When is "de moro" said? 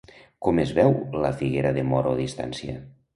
1.75-2.15